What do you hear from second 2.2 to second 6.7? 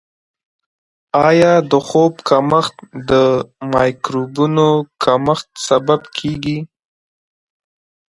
کمښت د مایکروبونو کمښت سبب کیږي؟